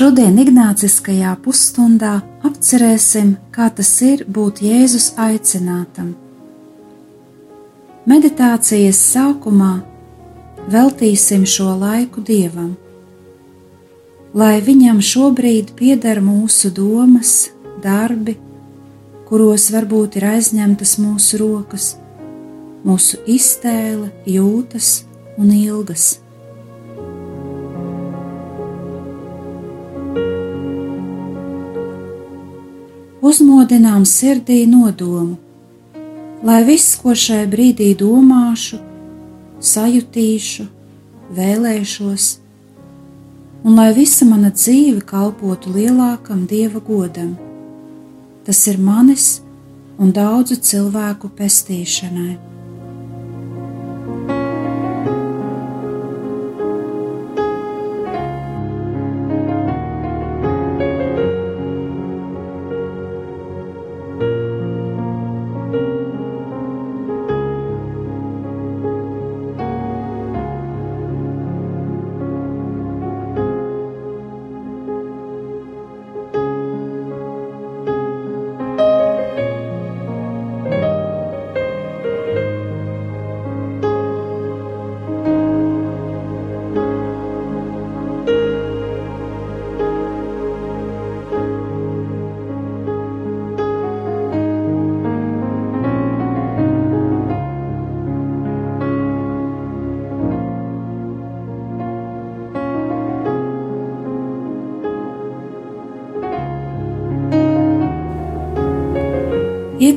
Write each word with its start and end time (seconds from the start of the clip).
Šodien 0.00 0.38
Ignāciskajā 0.40 1.34
pusstundā 1.44 2.22
apcerēsim, 2.48 3.34
kā 3.52 3.66
tas 3.68 3.90
ir 4.00 4.22
būt 4.24 4.62
Jēzus 4.64 5.10
aicinātam. 5.20 6.14
Meditācijas 8.08 8.96
sākumā 9.10 9.74
veltīsim 10.72 11.44
šo 11.44 11.74
laiku 11.82 12.24
Dievam, 12.24 12.70
lai 14.32 14.62
Viņam 14.64 15.02
šobrīd 15.04 15.74
pieder 15.76 16.22
mūsu 16.24 16.72
domas, 16.72 17.50
darbi, 17.84 18.38
kuros 19.28 19.68
varbūt 19.68 20.16
ir 20.16 20.30
aizņemtas 20.30 20.96
mūsu 21.04 21.44
rokas, 21.44 21.90
mūsu 22.88 23.20
iztēle, 23.28 24.08
jūtas 24.24 25.02
un 25.36 25.52
ilgas. 25.60 26.14
Uzmodinām 33.30 34.04
sirdī 34.08 34.64
nodomu, 34.66 35.36
lai 36.42 36.60
viss, 36.66 36.96
ko 36.98 37.14
šai 37.14 37.44
brīdī 37.52 37.92
domāšu, 38.00 38.80
sajutīšu, 39.70 40.66
vēlēšos, 41.36 42.26
un 43.62 43.78
lai 43.78 43.90
visa 43.94 44.26
mana 44.26 44.50
dzīve 44.56 45.04
kalpotu 45.12 45.74
lielākam 45.76 46.46
dieva 46.50 46.82
godam. 46.82 47.36
Tas 48.44 48.66
ir 48.72 48.80
manis 48.82 49.32
un 50.00 50.14
daudzu 50.16 50.56
cilvēku 50.70 51.30
pestīšanai. 51.36 52.49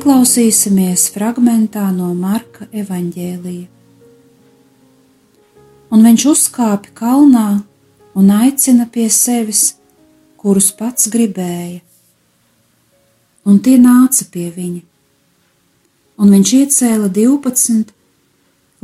Ieklausīsimies 0.04 1.06
fragmentā 1.14 1.86
no 1.96 2.10
Marka 2.12 2.66
evaņģēlija. 2.76 3.64
Un 5.96 6.04
viņš 6.04 6.24
uzkāpa 6.28 6.92
kalnā 6.98 7.44
un 8.12 8.28
aicina 8.36 8.84
pie 8.84 9.06
sevis, 9.08 9.62
kurus 10.36 10.68
pats 10.76 11.08
gribēja. 11.08 11.80
Un 13.48 13.64
tie 13.64 13.78
nāca 13.80 14.28
pie 14.28 14.50
viņa. 14.52 14.84
Un 16.20 16.36
viņš 16.36 16.52
iecēla 16.60 17.08
divpadsmit, 17.08 17.96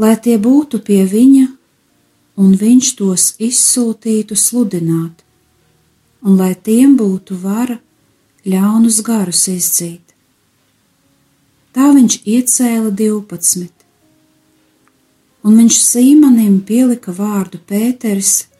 lai 0.00 0.16
tie 0.24 0.40
būtu 0.40 0.80
pie 0.88 1.02
viņa, 1.04 1.46
un 2.40 2.54
viņš 2.64 2.94
tos 2.96 3.34
izsūtītu 3.36 4.40
sludināt, 4.40 5.20
un 6.24 6.40
lai 6.40 6.54
tiem 6.56 6.96
būtu 6.96 7.36
vara 7.44 7.76
ļaunus 8.48 9.04
garus 9.04 9.50
izdzīt. 9.52 10.09
Tā 11.76 11.92
viņš 11.94 12.16
iecēla 12.26 12.90
divpadsmit. 12.90 13.74
Un 15.46 15.56
viņš 15.60 15.76
Sīmanim 15.80 16.58
pielika 16.66 17.14
vārdu 17.16 17.60
Pēters, 17.66 18.50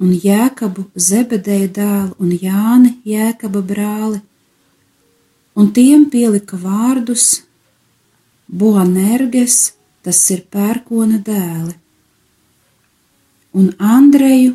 un 0.00 0.14
Jēkabu 0.14 0.86
Zebedēja 0.94 1.70
dēlu 1.78 2.14
un 2.22 2.30
Jāni 2.32 2.94
Jēkaba 3.08 3.62
brāli, 3.66 4.20
un 5.58 5.70
tiem 5.74 6.06
pielika 6.10 6.56
vārdus 6.60 7.42
Boanerges, 8.48 9.74
tas 10.04 10.20
ir 10.30 10.44
pērkona 10.52 11.18
dēli, 11.24 11.74
un 13.58 13.70
Andreju, 13.78 14.54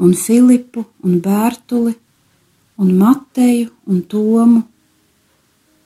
un 0.00 0.14
Filipu, 0.14 0.86
un 1.04 1.20
Bērtuli, 1.20 1.94
un 2.80 2.92
Mateju, 2.96 3.70
un 3.86 4.02
Tomu, 4.08 4.62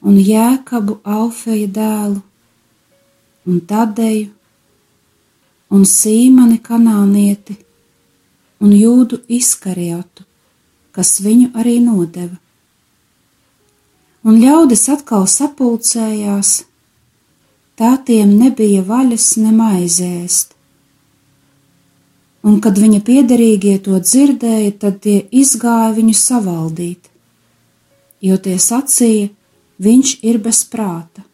un 0.05 0.21
Jēkabu 0.21 0.99
Alfeja 1.05 1.69
dēlu, 1.79 2.21
un 3.49 3.61
Tadeju, 3.69 4.31
un 5.73 5.85
Sīmani 5.89 6.61
kanānieti, 6.63 7.57
un 8.61 8.73
Jūdu 8.77 9.23
Iskariotu, 9.33 10.25
kas 10.95 11.17
viņu 11.25 11.51
arī 11.59 11.79
nodeva. 11.83 12.37
Un 14.25 14.39
ļaudis 14.41 14.87
atkal 14.93 15.27
sapulcējās, 15.29 16.53
tā 17.77 17.93
tiem 18.07 18.37
nebija 18.41 18.85
vaļas 18.87 19.35
nemaizēst. 19.41 20.53
Un, 22.45 22.61
kad 22.61 22.77
viņa 22.77 23.01
piederīgie 23.05 23.79
to 23.85 23.97
dzirdēja, 24.01 24.73
tad 24.81 25.01
tie 25.05 25.23
izgāja 25.33 25.95
viņu 25.97 26.17
savaldīt, 26.17 27.09
jo 28.25 28.37
tie 28.37 28.59
sacīja, 28.61 29.31
viņš 29.79 30.19
ir 30.23 30.39
bez 30.43 30.65
prāta. 30.71 31.25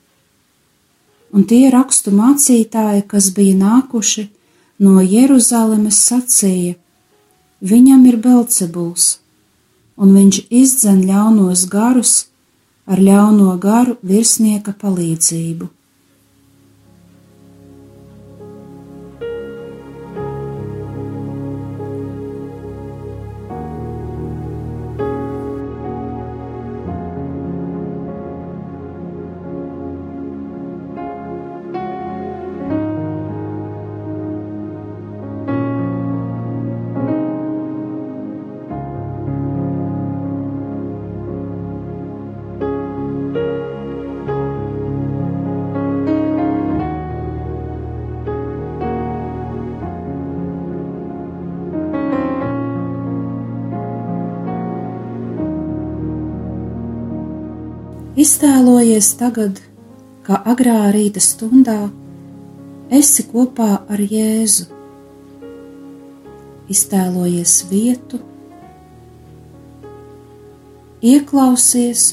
Un 1.31 1.45
tie 1.47 1.71
rakstu 1.71 2.11
mācītāji, 2.11 3.07
kas 3.07 3.31
bija 3.35 3.57
nākuši 3.59 4.29
no 4.83 5.01
Jeruzalemes, 5.01 6.01
sacīja: 6.09 6.75
Viņam 7.61 8.07
ir 8.09 8.17
Belcebuls, 8.17 9.21
un 9.97 10.15
viņš 10.17 10.47
izdzen 10.51 11.05
ļaunos 11.07 11.67
garus 11.71 12.15
ar 12.87 12.99
ļauno 12.99 13.53
garu 13.61 13.99
virsnieka 14.03 14.75
palīdzību. 14.81 15.69
Priecājies 58.91 59.15
tagad, 59.21 59.59
kā 60.27 60.35
agrā 60.51 60.89
rīta 60.91 61.21
stundā 61.23 61.77
esi 62.91 63.23
kopā 63.23 63.69
ar 63.87 64.01
Jēzu. 64.03 64.65
Iztēlojies 66.75 67.55
vietu, 67.71 68.19
ieklausies 71.13 72.09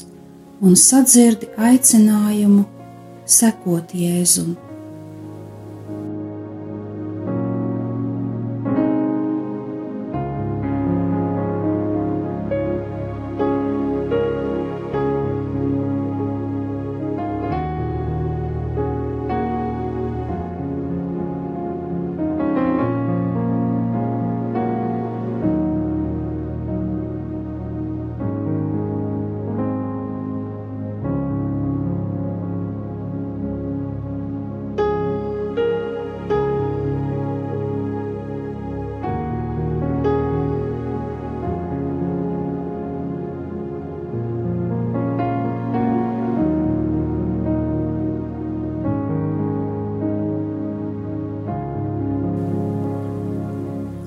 un 0.62 0.78
sadzirdi 0.78 1.50
aicinājumu 1.58 2.62
sekot 3.26 3.98
Jēzumam. 3.98 4.67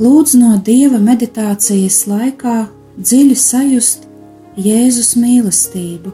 Lūdzu 0.01 0.39
no 0.42 0.56
dieva 0.65 0.98
meditācijas 0.98 2.00
laikā 2.09 2.56
dziļi 2.98 3.36
sajust 3.38 4.07
Jēzus 4.57 5.12
mīlestību. 5.21 6.09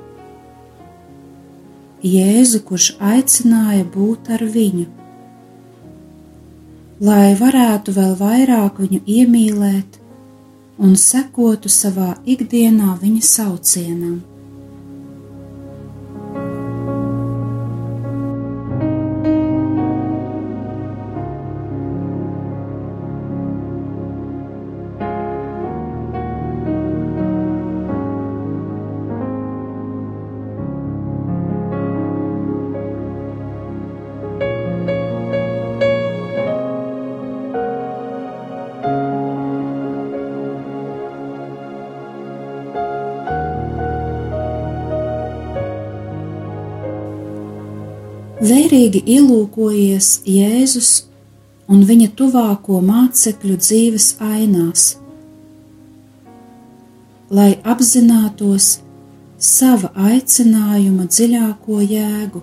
Jēzu, 2.03 2.59
kurš 2.67 2.89
aicināja 2.99 3.85
būt 3.93 4.27
ar 4.35 4.43
viņu, 4.57 4.83
lai 7.07 7.31
varētu 7.39 7.95
vēl 7.95 8.13
vairāk 8.19 8.83
viņu 8.83 8.99
iemīlēt 9.07 10.01
un 10.83 10.99
sekotu 10.99 11.71
savā 11.71 12.17
ikdienā 12.27 12.97
viņa 12.99 13.23
saucienam. 13.23 14.19
Vērīgi 48.67 48.99
ielūkojies 49.13 50.07
Jēzus 50.27 50.87
un 51.71 51.85
viņa 51.87 52.07
tuvāko 52.19 52.81
mācekļu 52.83 53.53
dzīves 53.61 54.07
ainās, 54.19 54.87
lai 57.31 57.53
apzinātos 57.63 58.65
sava 59.39 59.93
aicinājuma 60.09 61.05
dziļāko 61.07 61.79
jēgu. 61.79 62.41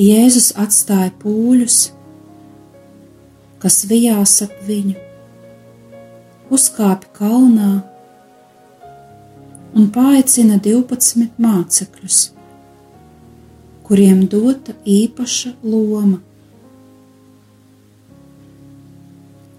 Jēzus 0.00 0.54
atstāja 0.64 1.12
pūļus, 1.20 1.76
kas 3.60 3.76
vijās 3.90 4.38
ap 4.46 4.54
viņu, 4.70 4.96
uzkāpa 6.48 7.12
kalnā 7.20 7.74
un 9.76 9.92
paaicina 9.98 10.56
12 10.70 11.36
mācekļus 11.36 12.22
kuriem 13.86 14.24
dota 14.26 14.74
īpaša 14.82 15.52
loma. 15.62 16.18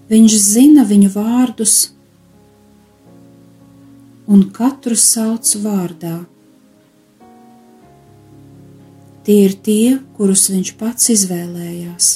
Viņš 0.07 0.33
zina 0.39 0.83
viņu 0.87 1.11
vārdus 1.13 1.75
un 4.27 4.43
katru 4.55 4.95
sauc 4.99 5.51
vārdā. 5.63 6.17
Tie 9.27 9.41
ir 9.43 9.55
tie, 9.63 9.97
kurus 10.15 10.45
viņš 10.51 10.71
pats 10.79 11.11
izvēlējās. 11.11 12.07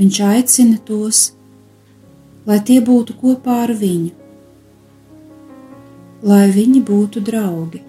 Viņš 0.00 0.20
aicina 0.28 0.80
tos, 0.88 1.20
lai 2.48 2.58
tie 2.64 2.80
būtu 2.84 3.16
kopā 3.20 3.62
ar 3.66 3.74
viņu, 3.76 4.12
lai 6.24 6.46
viņi 6.56 6.84
būtu 6.88 7.20
draugi. 7.24 7.82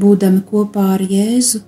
Būdami 0.00 0.44
kopā 0.50 0.86
ar 0.94 1.04
Jēzu. 1.04 1.62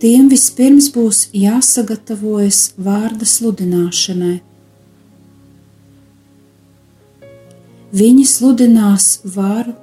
Tiem 0.00 0.30
vispirms 0.32 0.88
būs 0.94 1.26
jāsagatavojas 1.36 2.60
vārda 2.80 3.26
sludināšanai. 3.28 4.38
Viņi 8.00 8.24
sludinās 8.30 9.06
varu, 9.34 9.74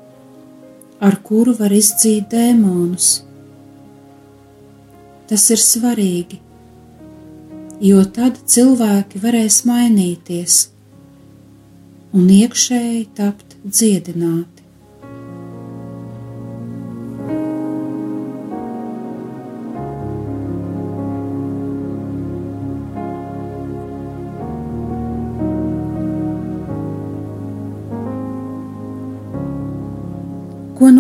ar 1.03 1.19
kuru 1.27 1.53
var 1.59 1.75
izdzīt 1.75 2.31
dēmonus. 2.31 3.09
Tas 5.27 5.44
ir 5.51 5.59
svarīgi, 5.59 6.39
jo 7.83 8.01
tad 8.15 8.39
cilvēki 8.47 9.21
varēs 9.21 9.59
mainīties 9.68 10.62
un 12.15 12.30
iekšēji 12.31 13.03
tapt 13.18 13.57
dziedināti. 13.65 14.56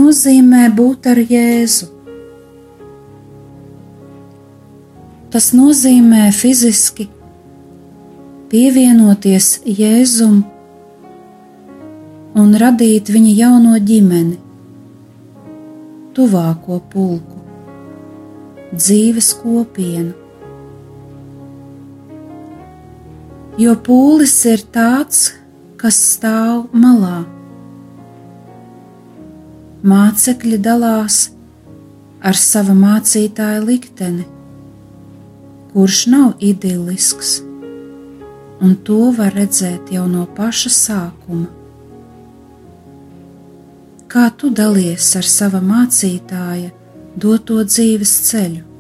Nozīmē 0.07 0.67
būt 0.71 1.07
ar 1.11 1.19
Jēzu. 1.19 1.87
Tas 5.33 5.49
nozīmē 5.57 6.29
fiziski 6.31 7.09
pievienoties 8.51 9.49
Jēzum 9.67 10.37
un 12.39 12.55
radīt 12.63 13.11
viņa 13.11 13.35
jauno 13.41 13.75
ģimeni, 13.89 14.37
tuvāko 16.15 16.79
pulku, 16.93 17.43
dzīves 18.71 19.33
kopienu. 19.43 20.13
Jo 23.59 23.73
pūlis 23.83 24.37
ir 24.53 24.63
tāds, 24.71 25.33
kas 25.81 25.97
stāv 26.13 26.69
malā 26.71 27.25
mācekļi 29.85 30.57
dalās 30.57 31.27
ar 32.25 32.37
sava 32.37 32.73
mācītāja 32.73 33.61
likteni, 33.61 34.25
kurš 35.73 35.99
nav 36.09 36.41
idillisks, 36.41 37.41
un 38.61 38.73
to 38.83 39.11
var 39.17 39.35
redzēt 39.37 39.91
jau 39.93 40.07
no 40.09 40.25
paša 40.25 40.71
sākuma. 40.73 41.51
Kā 44.07 44.31
tu 44.33 44.49
dalies 44.49 45.11
ar 45.19 45.27
sava 45.27 45.61
mācītāja 45.61 46.71
doto 47.13 47.59
dzīves 47.61 48.15
ceļu? 48.31 48.76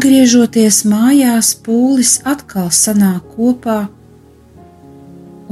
Atgriežoties 0.00 0.78
mājās, 0.88 1.50
pūlis 1.60 2.22
atkal 2.24 2.70
sanāk 2.72 3.34
kopā 3.34 3.82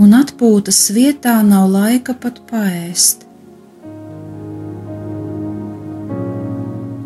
un 0.00 0.14
atpūtas 0.16 0.78
vietā 0.96 1.34
nav 1.44 1.66
laika 1.68 2.14
pat 2.16 2.38
paēst. 2.48 3.26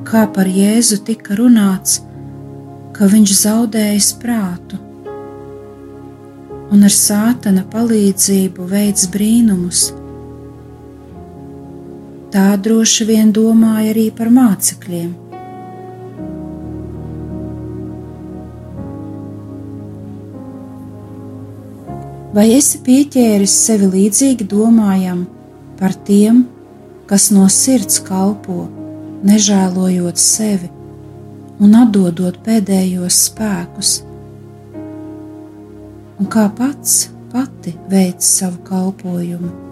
Kā 0.07 0.23
par 0.37 0.47
Jēzu 0.55 1.01
tika 1.09 1.35
runāts, 1.41 1.97
ka 2.95 3.09
viņš 3.11 3.33
zaudējis 3.41 4.13
prātu 4.23 4.79
un 6.71 6.87
ar 6.87 6.95
sātana 6.95 7.65
palīdzību 7.75 8.69
veids 8.71 9.11
brīnumus. 9.11 9.89
Tā 12.31 12.47
droši 12.69 13.11
vien 13.11 13.35
domāja 13.35 13.91
arī 13.97 14.07
par 14.15 14.31
mācekļiem. 14.31 15.22
Vai 22.33 22.47
esi 22.57 22.79
pieķēris 22.81 23.55
sevi 23.67 23.91
līdzīgi 23.93 24.47
domājam 24.49 25.27
par 25.77 25.93
tiem, 26.07 26.47
kas 27.11 27.27
no 27.35 27.45
sirds 27.53 27.99
kalpo, 28.07 28.71
nežēlojot 29.29 30.17
sevi 30.17 30.71
un 31.61 31.77
atdodot 31.83 32.39
pēdējos 32.47 33.19
spēkus? 33.27 33.91
Un 36.17 36.31
kā 36.33 36.47
pats 36.57 37.11
pati 37.35 37.75
veic 37.93 38.25
savu 38.25 38.65
kalpošanu? 38.65 39.72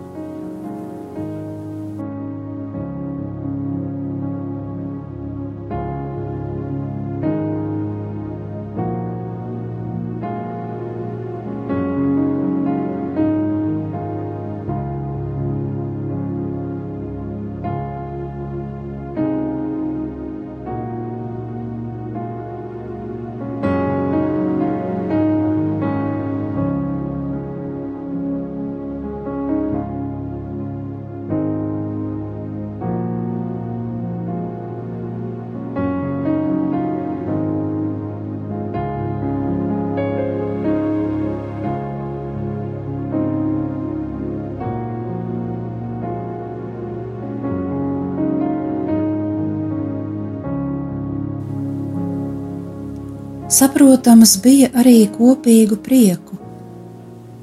Saprotams, 53.60 54.38
bija 54.40 54.70
arī 54.80 55.02
kopīgu 55.12 55.76
prieku, 55.84 56.38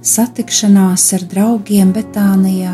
satikšanās 0.01 1.03
ar 1.13 1.25
draugiem 1.29 1.91
Betānijā, 1.93 2.71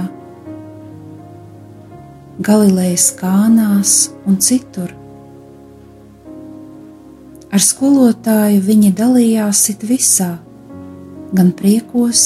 Galilejas 2.47 3.09
kānās 3.19 3.97
un 4.23 4.39
citur. 4.39 4.95
Ar 7.51 7.67
skolotāju 7.67 8.63
viņi 8.63 8.95
dalījās 9.03 9.65
it 9.75 9.83
visā, 9.91 10.31
gan 11.35 11.51
priekos, 11.51 12.25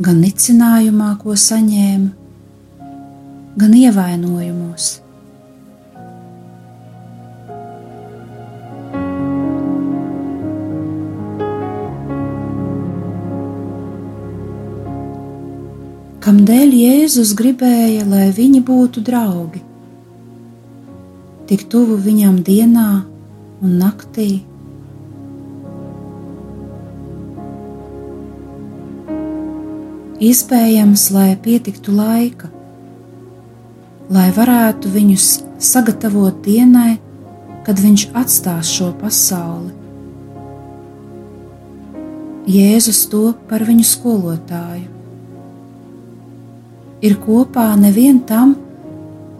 gan 0.00 0.24
nicinājumā, 0.24 1.18
ko 1.20 1.36
saņēma, 1.36 2.12
gan 3.60 3.80
ievainojumos. 3.84 5.03
Kam 16.24 16.38
dēļ 16.48 16.70
Jēzus 16.72 17.34
gribēja, 17.36 18.06
lai 18.08 18.30
viņi 18.32 18.62
būtu 18.64 19.02
draugi, 19.04 19.60
tik 21.50 21.66
tuvu 21.68 21.98
viņam 22.00 22.38
dienā 22.46 22.86
un 23.60 23.74
naktī. 23.76 24.28
Iespējams, 30.24 31.04
lai 31.12 31.34
pietiktu 31.44 31.92
laika, 31.92 32.48
lai 34.08 34.30
varētu 34.32 34.94
viņus 34.96 35.28
sagatavot 35.60 36.40
dienai, 36.48 36.94
kad 37.68 37.84
viņš 37.84 38.06
atstās 38.16 38.72
šo 38.72 38.94
pasauli. 38.96 39.76
Jēzus 42.48 43.04
to 43.12 43.26
par 43.50 43.68
viņu 43.68 43.84
skolotāju 43.92 44.93
ir 47.04 47.18
kopā 47.20 47.66
nevien 47.76 48.22
tam, 48.24 48.54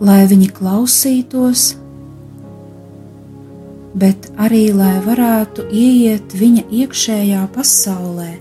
lai 0.04 0.24
viņi 0.28 0.50
klausītos, 0.52 1.62
bet 3.96 4.28
arī 4.44 4.66
lai 4.76 4.98
varētu 5.04 5.68
ieiet 5.72 6.34
viņa 6.36 6.66
iekšējā 6.82 7.44
pasaulē, 7.54 8.32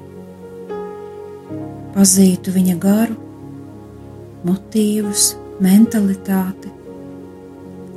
pazītu 1.93 2.55
viņa 2.55 2.75
garu, 2.83 3.15
motīvus, 4.43 5.29
mentalitāti, 5.63 6.73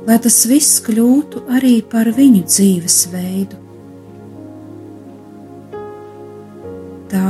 lai 0.07 0.19
tas 0.23 0.39
viss 0.47 0.79
kļūtu 0.85 1.43
arī 1.57 1.81
par 1.91 2.07
viņu 2.15 2.45
dzīvesveidu. 2.47 3.59
Tā 7.11 7.27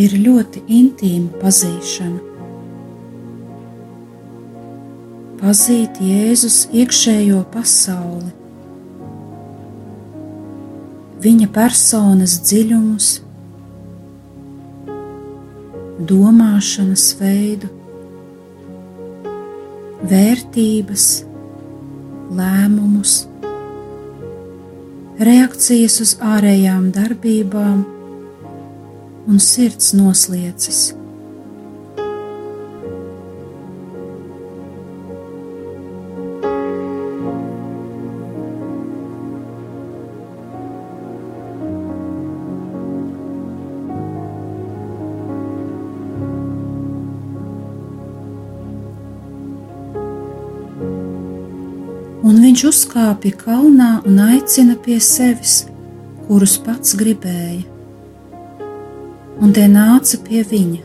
ir 0.00 0.18
ļoti 0.24 0.64
intīma 0.80 1.42
pazīšana. 1.42 2.29
Pazīt 5.40 5.96
Jēzus 6.04 6.66
iekšējo 6.76 7.40
pasauli, 7.52 8.28
viņa 11.24 11.48
personas 11.54 12.36
dziļumus, 12.44 13.08
domāšanas 16.10 17.06
veidu, 17.20 17.72
vērtības, 20.12 21.08
lēmumus, 22.36 23.16
reakcijas 25.20 26.00
uz 26.04 26.16
ārējām 26.36 26.88
darbībām 26.96 27.84
un 29.28 29.44
sirds 29.44 29.94
noslieces. 29.96 30.99
Viņš 52.50 52.62
uzkāpa 52.66 53.30
kalnā 53.38 54.00
un 54.08 54.16
aicina 54.24 54.74
pie 54.74 54.96
sevis, 54.98 55.68
kurus 56.26 56.56
pats 56.58 56.96
gribēja. 56.98 57.62
Un 59.38 59.52
tie 59.54 59.68
nāca 59.70 60.18
pie 60.24 60.40
viņa. 60.42 60.80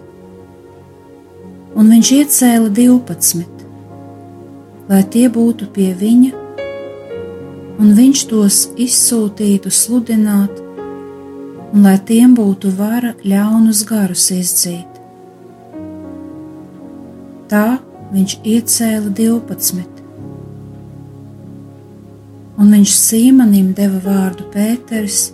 Un 1.74 1.90
viņš 1.90 2.12
iecēla 2.20 2.70
divpadsmit, 2.70 3.64
lai 4.92 5.02
tie 5.16 5.24
būtu 5.40 5.72
pie 5.74 5.90
viņa, 6.04 6.44
un 7.82 7.98
viņš 7.98 8.24
tos 8.30 8.60
izsūtītu 8.86 9.74
sludināt, 9.74 10.62
un 11.74 11.90
lai 11.90 11.98
tiem 12.12 12.38
būtu 12.38 12.76
vara 12.78 13.16
ļaunus 13.26 13.82
garus 13.90 14.30
izdzīt. 14.38 15.02
Tā 17.50 17.68
viņš 18.14 18.40
iecēla 18.54 19.18
divpadsmit 19.18 19.95
un 22.66 22.72
viņš 22.74 22.92
Sīmanim 22.98 23.74
deva 23.78 24.00
vārdu 24.02 24.48
Pēters 24.50 25.28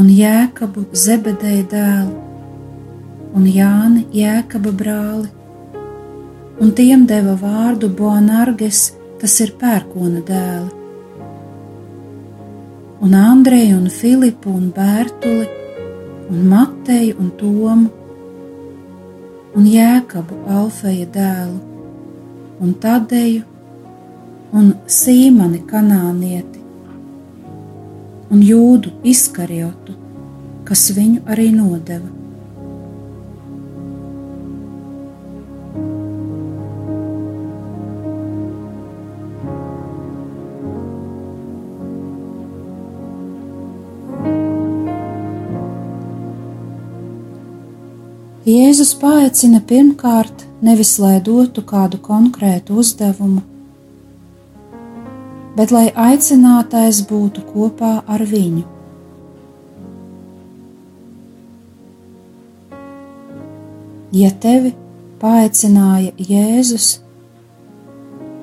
un 0.00 0.06
Jēkabu 0.08 0.86
Zebedeja 0.96 1.66
dēlu 1.68 2.14
un 3.36 3.44
Jāni 3.52 4.06
Jēkaba 4.14 4.72
brāli, 4.72 5.28
un 6.64 6.72
tiem 6.78 7.04
deva 7.10 7.34
vārdu 7.42 7.90
Boanarges, 7.98 8.94
tas 9.20 9.34
ir 9.44 9.52
pērkona 9.60 10.22
dēli, 10.30 10.72
un 13.04 13.18
Andreju 13.20 13.76
un 13.82 13.92
Filipu 13.98 14.54
un 14.54 14.72
Bērtuli 14.72 15.44
un 16.30 16.48
Mateju 16.54 17.20
un 17.20 17.30
Tomu 17.42 17.92
un 19.60 19.68
Jēkabu 19.76 20.40
Alfeja 20.56 21.12
dēlu 21.20 21.60
un 22.64 22.74
Tadeju 22.80 23.47
un 24.52 24.70
Sīmani 24.88 25.60
kanānieti 25.68 26.62
un 28.32 28.44
Jūdu 28.44 28.92
Iskariotu, 29.08 29.96
kas 30.68 30.88
viņu 30.96 31.24
arī 31.28 31.50
nodeva. 31.54 32.08
Jēzus 48.48 48.94
paaicina 48.96 49.58
pirmkārt 49.60 50.46
nevis 50.64 50.94
lai 51.02 51.18
dotu 51.20 51.60
kādu 51.68 51.98
konkrētu 52.00 52.78
uzdevumu, 52.80 53.42
bet 55.58 55.72
lai 55.74 55.88
aicinātais 55.90 57.00
būtu 57.10 57.42
kopā 57.50 57.96
ar 58.06 58.22
viņu. 58.30 58.62
Ja 64.14 64.30
tevi 64.44 64.70
paaicināja 65.18 66.14
Jēzus, 66.30 66.92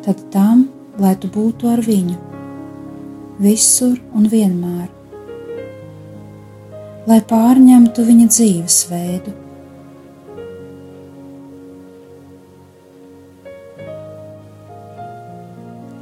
tad 0.03 0.19
tam, 0.35 0.67
lai 0.99 1.15
tu 1.15 1.31
būtu 1.31 1.71
ar 1.71 1.81
viņu, 1.87 2.19
visur 3.39 3.95
un 4.13 4.27
vienmēr, 4.35 4.91
lai 7.07 7.23
pārņemtu 7.31 8.05
viņa 8.11 8.29
dzīvesveidu 8.35 9.39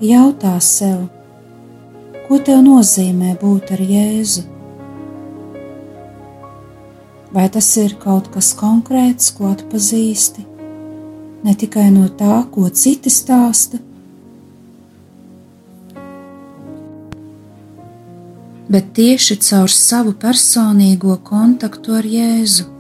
jautā 0.04 0.54
sev, 0.60 1.06
ko 2.28 2.40
tev 2.44 2.60
nozīmē 2.66 3.36
būt 3.40 3.72
ar 3.76 3.84
Jēzu? 3.88 4.44
Vai 7.34 7.48
tas 7.54 7.70
ir 7.82 7.96
kaut 8.02 8.28
kas 8.34 8.52
konkrēts, 8.58 9.32
ko 9.38 9.50
atpazīsti, 9.54 10.44
ne 11.44 11.56
tikai 11.58 11.88
no 11.96 12.10
tā, 12.20 12.44
ko 12.54 12.68
citi 12.70 13.10
stāsta, 13.14 13.80
bet 18.74 18.94
tieši 18.98 19.40
caur 19.48 19.72
savu 19.72 20.14
personīgo 20.20 21.18
kontaktu 21.26 21.98
ar 22.02 22.14
Jēzu? 22.18 22.73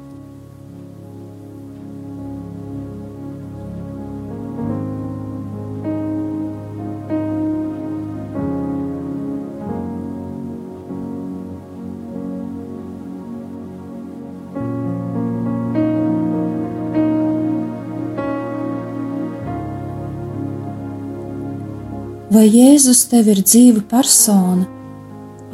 Vai 22.33 22.47
Jēzus 22.49 23.03
tev 23.11 23.27
ir 23.29 23.43
dzīva 23.45 23.83
persona, 23.91 24.63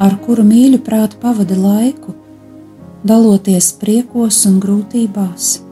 ar 0.00 0.14
kuru 0.24 0.46
mīļu 0.48 0.78
prātu 0.86 1.18
pavadi 1.20 1.58
laiku, 1.58 2.14
daloties 3.04 3.68
priekos 3.82 4.38
un 4.48 4.56
grūtībās? 4.62 5.69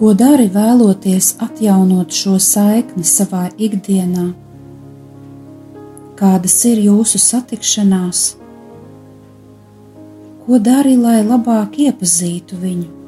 Ko 0.00 0.14
dari 0.16 0.46
vēloties 0.48 1.34
atjaunot 1.44 2.14
šo 2.16 2.38
saikni 2.40 3.02
savā 3.04 3.50
ikdienā? 3.60 4.30
Kādas 6.16 6.54
ir 6.70 6.80
jūsu 6.86 7.20
satikšanās? 7.20 8.22
Ko 10.46 10.60
dari, 10.70 10.96
lai 10.96 11.18
labāk 11.20 11.76
iepazītu 11.84 12.56
viņu? 12.62 12.99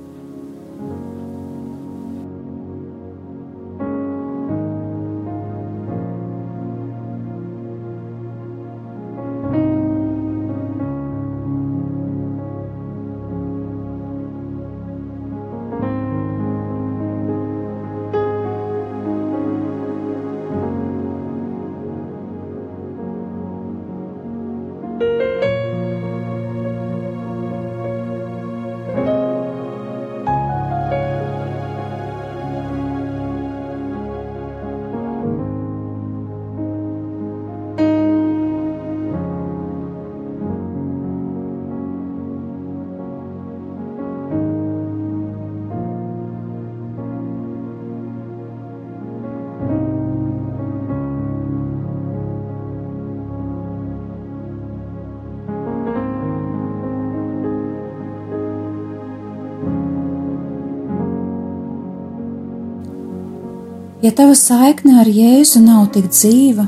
Ja 64.02 64.10
tava 64.10 64.34
saikne 64.34 64.96
ar 64.98 65.06
Jēzu 65.06 65.60
nav 65.62 65.84
tik 65.94 66.08
dzīva, 66.10 66.64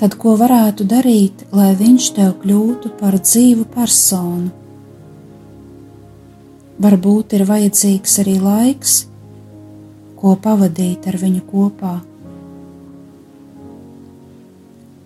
tad 0.00 0.14
ko 0.16 0.38
varētu 0.40 0.86
darīt, 0.88 1.42
lai 1.52 1.74
viņš 1.76 2.06
tev 2.16 2.30
kļūtu 2.40 2.94
par 2.96 3.18
dzīvu 3.20 3.66
personu? 3.74 4.48
Varbūt 6.80 7.36
ir 7.36 7.44
vajadzīgs 7.50 8.16
arī 8.22 8.38
laiks, 8.40 8.94
ko 10.16 10.32
pavadīt 10.40 11.10
ar 11.12 11.20
viņu 11.20 11.44
kopā. 11.50 11.92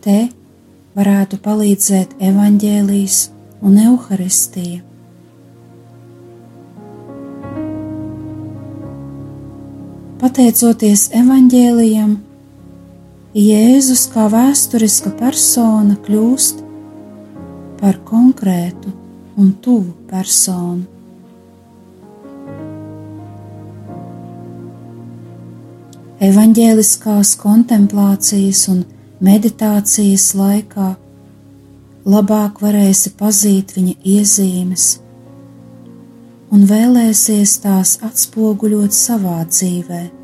Te 0.07 0.17
varētu 0.95 1.43
palīdzēt 1.43 2.15
evaņģēlijas 2.31 3.21
un 3.59 3.83
evaharistija. 3.89 4.92
Pateicoties 10.23 11.09
evaņģēlijam, 11.19 12.11
Jēzus 13.35 14.05
kā 14.13 14.29
vēsturiska 14.31 15.11
persona 15.19 15.97
kļūst 16.05 16.61
par 17.81 17.99
konkrētu 18.07 18.93
un 19.35 19.51
tuvu 19.65 19.91
personu. 20.07 20.87
Evanģēliskās 26.23 27.35
kontemplācijas 27.43 28.69
un 28.71 28.87
meditācijas 29.19 30.31
laikā 30.39 30.93
labāk 32.07 32.63
varēsi 32.63 33.19
pazīt 33.19 33.75
viņa 33.75 33.99
iezīmes 34.15 34.93
un 36.53 36.67
vēlēsies 36.69 37.59
tās 37.65 37.99
atspoguļot 38.05 38.93
savā 38.97 39.39
dzīvēm 39.49 40.22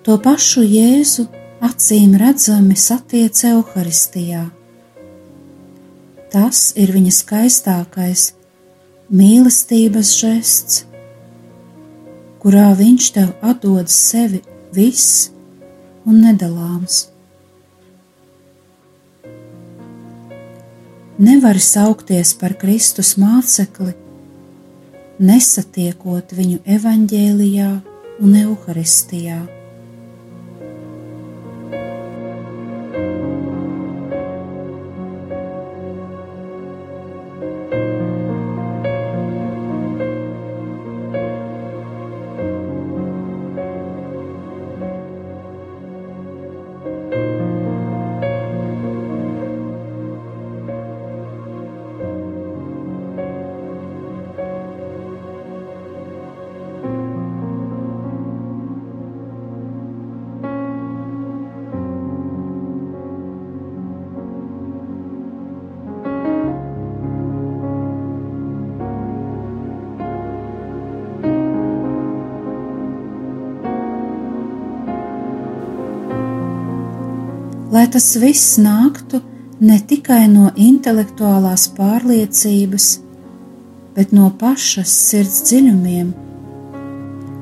To 0.00 0.14
pašu 0.16 0.62
Jēzu 0.64 1.26
acīm 1.60 2.14
redzami 2.16 2.72
satiek 2.72 3.36
Euharistijā. 3.50 4.46
Tas 6.32 6.70
ir 6.72 6.94
viņa 6.94 7.12
skaistākais 7.12 8.22
mīlestības 9.12 10.14
žests, 10.22 10.78
kurā 12.40 12.70
viņš 12.80 13.10
tev 13.18 13.34
atdod 13.44 13.92
sevi 13.92 14.40
viss 14.72 15.28
un 16.08 16.24
nedalāms. 16.24 17.02
Nevari 21.20 21.60
saukties 21.60 22.32
par 22.40 22.56
Kristus 22.56 23.18
mācekli, 23.20 23.92
nesatiekot 25.20 26.32
viņu 26.32 26.62
evaņģēlijā 26.80 27.72
un 28.24 28.44
evaharistijā. 28.48 29.59
Tas 77.92 78.14
viss 78.22 78.58
nāktu 78.62 79.20
ne 79.60 79.76
tikai 79.90 80.24
no 80.30 80.50
intelektuālās 80.56 81.66
pārliecības, 81.76 82.86
bet 83.96 84.14
no 84.16 84.30
pašas 84.40 84.92
sirds 85.10 85.42
dziļumiem. 85.48 86.12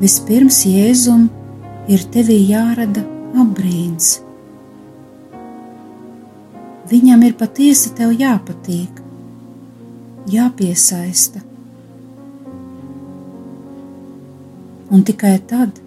Vispirms 0.01 0.63
Jēzum 0.67 1.27
ir 1.91 2.05
tevī 2.15 2.39
jārada 2.51 3.05
apbrīns. 3.39 4.19
Viņam 6.89 7.25
ir 7.27 7.35
patiesi 7.37 7.93
tev 7.97 8.15
jāpatīk, 8.17 9.03
jāpiesaista. 10.33 11.43
Un 14.89 15.05
tikai 15.05 15.35
tad, 15.51 15.83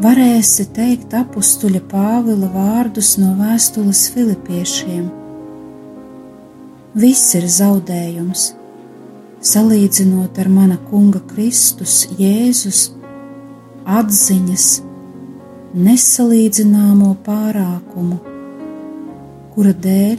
varēsi 0.00 0.64
teikt 0.72 1.12
apstuļa 1.16 1.80
Pāvila 1.90 2.48
vārdus 2.54 3.16
no 3.20 3.34
vēstules 3.36 4.06
Filipiešiem. 4.14 5.08
Viss 7.00 7.34
ir 7.38 7.44
zaudējums, 7.52 8.46
salīdzinot 9.44 10.38
ar 10.40 10.48
mana 10.50 10.78
kunga 10.88 11.20
Kristus, 11.30 12.06
Jēzus 12.18 12.88
atziņas 13.84 14.68
nesalīdzināmo 15.76 17.12
pārākumu, 17.26 18.18
kura 19.54 19.74
dēļ 19.86 20.16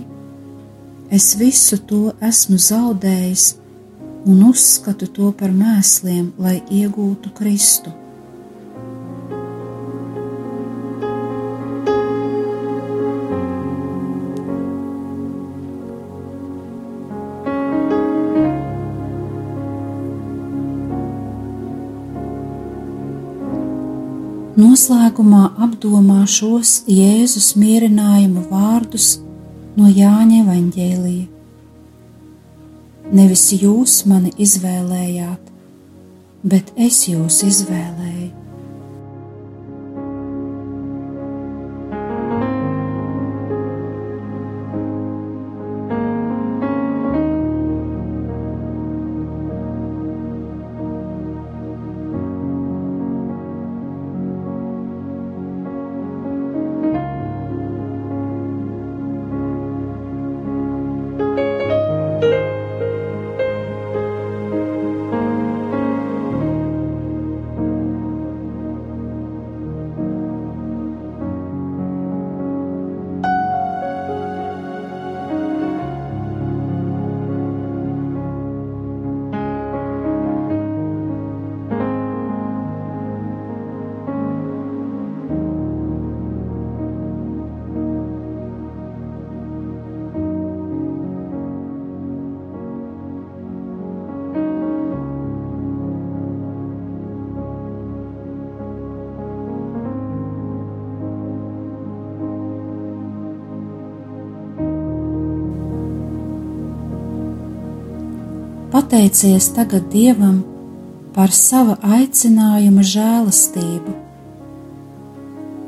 es 1.12 1.34
visu 1.41 1.82
to 1.89 2.04
esmu 2.24 2.60
zaudējis 2.62 3.48
un 4.30 4.46
uzskatu 4.52 5.10
to 5.10 5.34
par 5.34 5.52
mēsliem, 5.56 6.30
lai 6.38 6.62
iegūtu 6.70 7.34
Kristu. 7.36 8.00
Noslēgumā 24.62 25.45
apdomā 25.65 26.21
šos 26.30 26.82
Jēzus 26.91 27.54
mierinājumu 27.58 28.43
vārdus 28.52 29.08
no 29.78 29.88
Jāņa 29.89 30.41
evaņģēlija. 30.43 31.30
Nevis 33.15 33.47
jūs 33.56 33.95
mani 34.12 34.34
izvēlējāt, 34.45 35.50
bet 36.54 36.69
es 36.89 37.02
jūs 37.10 37.41
izvēlēju. 37.47 38.40
Pateicies 108.71 109.49
tagad 109.55 109.89
Dievam 109.91 110.41
par 111.15 111.34
sava 111.36 111.75
aicinājuma 111.84 112.84
žēlastību 112.88 113.95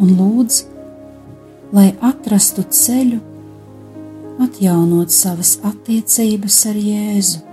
un 0.04 0.14
lūdz, 0.20 0.60
lai 1.76 1.90
atrastu 2.04 2.64
ceļu, 2.64 3.20
atjaunot 4.44 5.14
savas 5.14 5.58
attiecības 5.68 6.60
ar 6.72 6.80
Jēzu. 6.80 7.53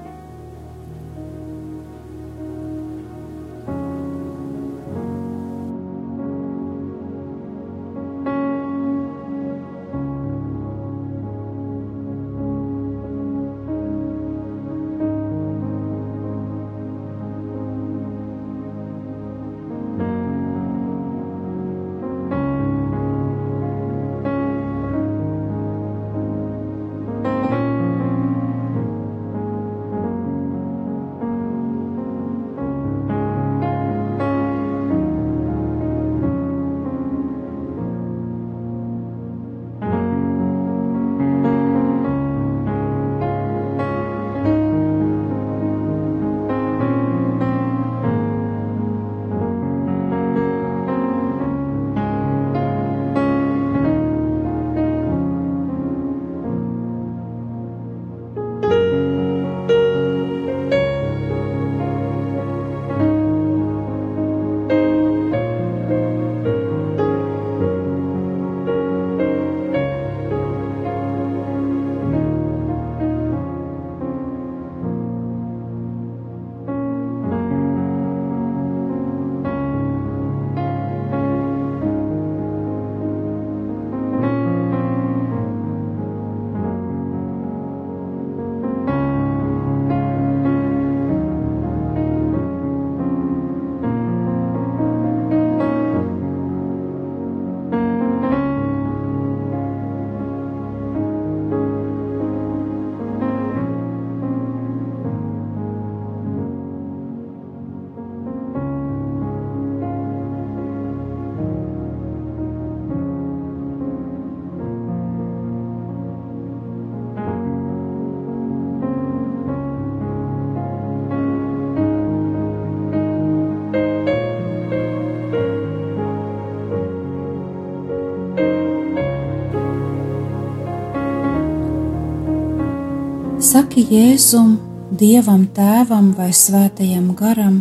Saki 133.50 133.82
Jēzum, 133.90 134.50
Dievam, 134.94 135.48
Tēvam 135.50 136.12
vai 136.14 136.28
Svētajam 136.30 137.08
Garam, 137.18 137.56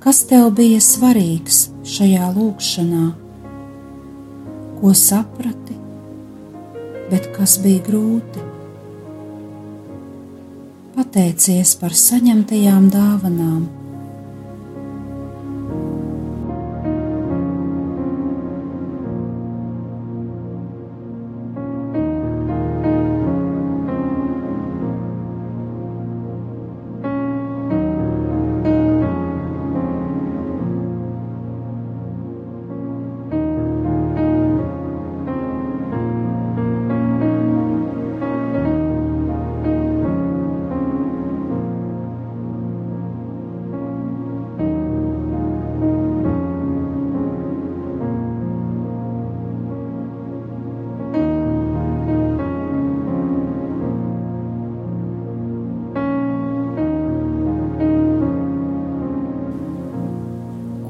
kas 0.00 0.22
tev 0.30 0.46
bija 0.56 0.78
svarīgs 0.80 1.58
šajā 1.84 2.30
lūkšanā, 2.32 3.02
ko 4.78 4.94
saprati, 4.96 5.76
bet 7.10 7.28
kas 7.36 7.58
bija 7.60 7.84
grūti. 7.90 8.46
Pateicies 10.96 11.76
par 11.82 11.92
saņemtajām 12.06 12.88
dāvanām 12.94 13.66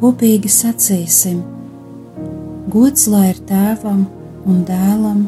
kopīgi 0.04 0.50
sacīsim: 0.52 1.38
Gods 2.72 3.06
lai 3.08 3.30
ir 3.30 3.38
tēvam 3.48 4.02
un 4.44 4.58
dēlam 4.68 5.22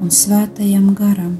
un 0.00 0.12
svētajam 0.18 0.86
garam, 0.96 1.34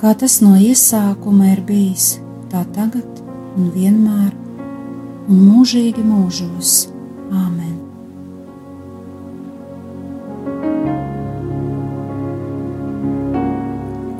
kā 0.00 0.14
tas 0.16 0.38
no 0.40 0.54
iesākuma 0.56 1.50
ir 1.52 1.60
bijis, 1.68 2.14
tā 2.48 2.64
tagad 2.72 3.20
un 3.58 3.68
vienmēr 3.76 4.32
un 5.28 5.44
mūžīgi 5.44 6.06
mūžos. 6.08 6.74
Āmen! 7.28 7.76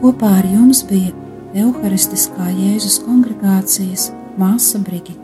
Kopā 0.04 0.38
ar 0.42 0.52
jums 0.52 0.84
bija 0.90 1.16
Euharistiskā 1.64 2.52
Jēzus 2.52 3.00
kongregācijas 3.06 4.10
māsa 4.36 4.84
Brigita. 4.84 5.23